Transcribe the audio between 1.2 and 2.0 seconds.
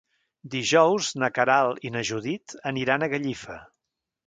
na Queralt i